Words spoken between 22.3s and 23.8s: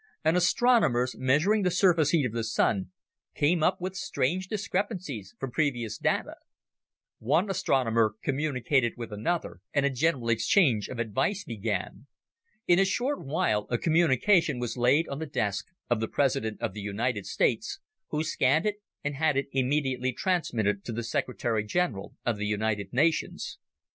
the United Nations.